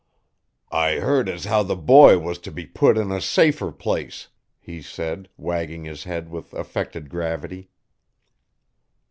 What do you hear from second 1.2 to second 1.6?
as